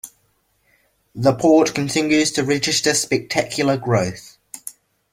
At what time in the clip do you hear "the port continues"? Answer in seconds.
1.13-2.31